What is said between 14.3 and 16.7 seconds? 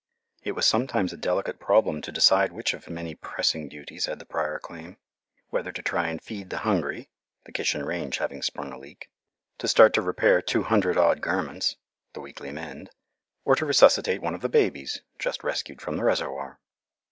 of the babies (just rescued from the reservoir).